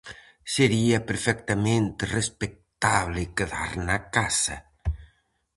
Sería 0.55 0.99
perfectamente 1.09 2.01
respectable 2.17 3.21
quedar 3.37 3.71
na 3.87 3.97
casa. 4.15 4.57